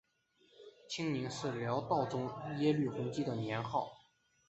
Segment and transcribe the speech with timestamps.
[0.89, 3.99] 清宁是辽道宗耶律洪基的年号。